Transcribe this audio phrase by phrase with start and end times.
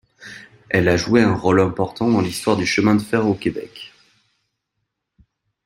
[0.69, 3.93] Elle a joué un rôle important dans l'histoire du chemin de fer au Québec.